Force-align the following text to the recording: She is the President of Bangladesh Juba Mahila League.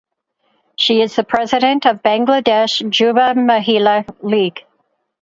She 0.77 0.99
is 1.03 1.15
the 1.15 1.23
President 1.23 1.85
of 1.85 2.01
Bangladesh 2.01 2.89
Juba 2.89 3.35
Mahila 3.35 4.03
League. 4.23 4.65